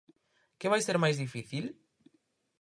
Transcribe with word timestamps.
Que 0.59 0.71
vai 0.71 0.81
ser 0.83 0.97
máis 1.03 1.17
difícil? 1.23 1.65